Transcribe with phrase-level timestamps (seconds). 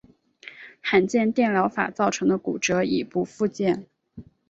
[0.89, 3.85] 早年电疗法造成的骨折已不复见。